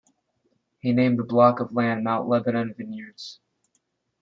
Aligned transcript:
He 0.79 0.93
named 0.93 1.19
the 1.19 1.23
block 1.23 1.59
of 1.59 1.73
land 1.75 2.03
Mount 2.03 2.27
Lebanon 2.27 2.73
Vineyards. 2.75 3.39